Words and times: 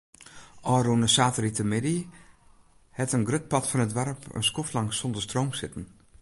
Ofrûne 0.75 1.07
saterdeitemiddei 1.15 1.99
hat 3.01 3.13
in 3.17 3.25
grut 3.27 3.45
part 3.51 3.67
fan 3.69 3.85
it 3.85 3.93
doarp 3.95 4.21
in 4.37 4.47
skoftlang 4.49 4.89
sonder 4.99 5.23
stroom 5.27 5.49
sitten. 5.59 5.83